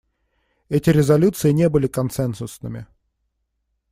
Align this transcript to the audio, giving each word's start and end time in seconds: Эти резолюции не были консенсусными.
Эти 0.69 0.89
резолюции 0.89 1.51
не 1.51 1.69
были 1.69 1.85
консенсусными. 1.85 2.87